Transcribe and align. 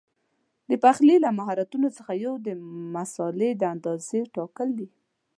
د 0.69 0.71
پخلي 0.83 1.15
له 1.25 1.29
مهارتونو 1.39 1.87
څخه 1.97 2.11
یو 2.25 2.33
د 2.45 2.47
مسالې 2.95 3.49
د 3.57 3.61
اندازې 3.73 4.19
ټاکل 4.35 4.69
دي. 4.79 4.87